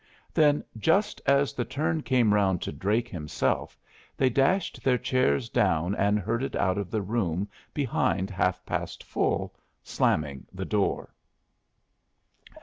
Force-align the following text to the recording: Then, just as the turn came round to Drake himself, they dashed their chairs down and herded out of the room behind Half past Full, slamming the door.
Then, 0.33 0.63
just 0.79 1.21
as 1.27 1.53
the 1.53 1.63
turn 1.63 2.01
came 2.01 2.33
round 2.33 2.59
to 2.63 2.71
Drake 2.71 3.07
himself, 3.07 3.77
they 4.17 4.31
dashed 4.31 4.83
their 4.83 4.97
chairs 4.97 5.47
down 5.47 5.93
and 5.93 6.17
herded 6.17 6.55
out 6.55 6.79
of 6.79 6.89
the 6.89 7.03
room 7.03 7.47
behind 7.71 8.31
Half 8.31 8.65
past 8.65 9.03
Full, 9.03 9.53
slamming 9.83 10.47
the 10.51 10.65
door. 10.65 11.13